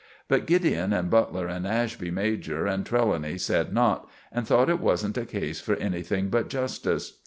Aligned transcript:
But 0.27 0.47
Gideon 0.47 0.93
and 0.93 1.11
Butler 1.11 1.45
and 1.45 1.67
Ashby 1.67 2.09
major 2.09 2.65
and 2.65 2.83
Trelawny 2.83 3.37
said 3.37 3.71
not, 3.71 4.09
and 4.31 4.47
thought 4.47 4.67
it 4.67 4.79
wasn't 4.79 5.15
a 5.15 5.27
case 5.27 5.61
for 5.61 5.75
anything 5.75 6.29
but 6.29 6.49
justice. 6.49 7.19